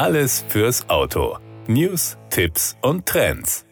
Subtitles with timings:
[0.00, 1.36] Alles fürs Auto.
[1.66, 3.66] News, Tipps und Trends.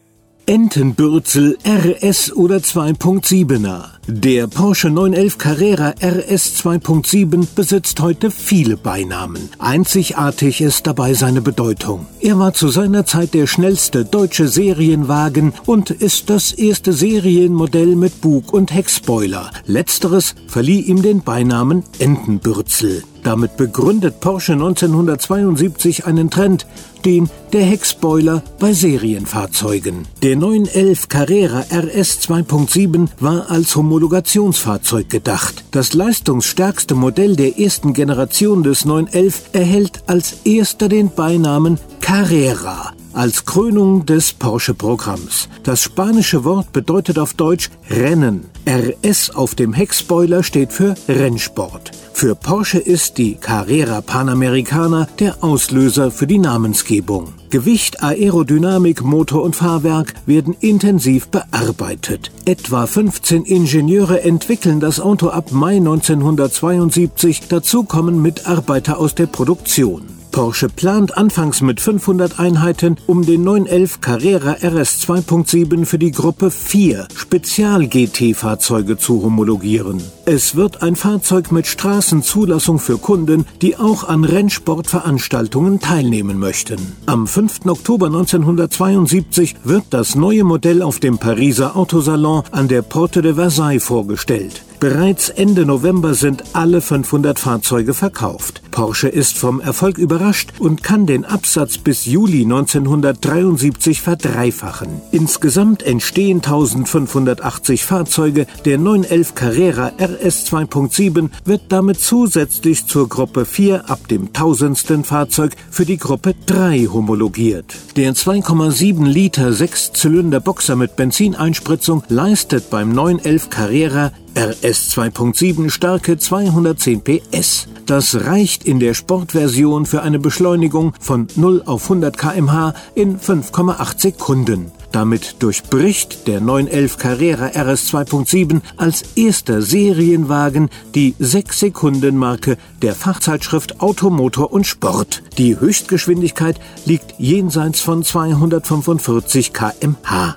[0.45, 3.85] Entenbürzel RS oder 2.7er.
[4.07, 9.49] Der Porsche 911 Carrera RS 2.7 besitzt heute viele Beinamen.
[9.59, 12.07] Einzigartig ist dabei seine Bedeutung.
[12.21, 18.21] Er war zu seiner Zeit der schnellste deutsche Serienwagen und ist das erste Serienmodell mit
[18.21, 19.51] Bug- und Heckspoiler.
[19.65, 23.03] Letzteres verlieh ihm den Beinamen Entenbürzel.
[23.29, 26.67] Damit begründet Porsche 1972 einen Trend,
[27.05, 30.09] den der Heckspoiler bei Serienfahrzeugen.
[30.23, 35.63] Der 911 Carrera RS 2.7 war als Homologationsfahrzeug gedacht.
[35.73, 43.45] Das leistungsstärkste Modell der ersten Generation des 911 erhält als erster den Beinamen Carrera als
[43.45, 45.49] Krönung des Porsche-Programms.
[45.65, 48.47] Das spanische Wort bedeutet auf Deutsch Rennen.
[48.67, 51.91] RS auf dem Heckspoiler steht für Rennsport.
[52.19, 57.33] Für Porsche ist die Carrera Panamericana der Auslöser für die Namensgebung.
[57.51, 62.33] Gewicht, Aerodynamik, Motor und Fahrwerk werden intensiv bearbeitet.
[62.45, 70.18] Etwa 15 Ingenieure entwickeln das Auto ab Mai 1972, dazu kommen Mitarbeiter aus der Produktion.
[70.39, 76.53] Porsche plant anfangs mit 500 Einheiten, um den 911 Carrera RS 2.7 für die Gruppe
[76.53, 80.01] 4 Spezial-GT-Fahrzeuge zu homologieren.
[80.27, 86.79] Es wird ein Fahrzeug mit Straßenzulassung für Kunden, die auch an Rennsportveranstaltungen teilnehmen möchten.
[87.07, 87.67] Am 5.
[87.67, 93.83] Oktober 1972 wird das neue Modell auf dem Pariser Autosalon an der Porte de Versailles
[93.83, 94.63] vorgestellt.
[94.81, 98.63] Bereits Ende November sind alle 500 Fahrzeuge verkauft.
[98.71, 105.01] Porsche ist vom Erfolg überrascht und kann den Absatz bis Juli 1973 verdreifachen.
[105.11, 108.47] Insgesamt entstehen 1580 Fahrzeuge.
[108.67, 115.57] Der 911 Carrera RS 2.7 wird damit zusätzlich zur Gruppe 4 ab dem tausendsten Fahrzeug
[115.73, 117.75] für die Gruppe 3 homologiert.
[117.97, 127.03] Der 2,7 Liter Sechszylinder Boxer mit Benzineinspritzung leistet beim 911 Carrera RS 2.7 starke 210
[127.03, 127.67] PS.
[127.87, 134.01] Das reicht in der Sportversion für eine Beschleunigung von 0 auf 100 km/h in 5,8
[134.01, 134.71] Sekunden.
[134.93, 144.53] Damit durchbricht der 911 Carrera RS 2.7 als erster Serienwagen die 6-Sekunden-Marke der Fachzeitschrift Automotor
[144.53, 145.25] und Sport.
[145.37, 150.37] Die Höchstgeschwindigkeit liegt jenseits von 245 km/h.